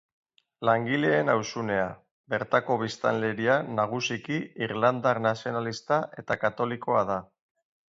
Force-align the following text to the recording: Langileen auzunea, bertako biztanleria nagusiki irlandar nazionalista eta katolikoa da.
Langileen 0.67 1.27
auzunea, 1.33 1.83
bertako 2.35 2.79
biztanleria 2.85 3.59
nagusiki 3.81 4.41
irlandar 4.69 5.23
nazionalista 5.29 6.03
eta 6.25 6.41
katolikoa 6.47 7.07
da. 7.15 7.23